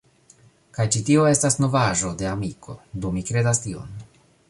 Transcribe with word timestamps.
Kaj 0.77 0.85
ĉi 0.95 1.01
tio 1.09 1.27
estas 1.33 1.59
novaĵo 1.65 2.15
de 2.23 2.31
amiko, 2.33 2.79
do 3.05 3.15
mi 3.19 3.27
kredas 3.31 3.67
tion. 3.69 3.99